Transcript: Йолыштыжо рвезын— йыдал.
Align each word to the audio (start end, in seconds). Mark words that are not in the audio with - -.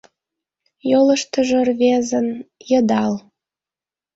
Йолыштыжо 0.89 1.59
рвезын— 1.67 2.27
йыдал. 2.69 3.13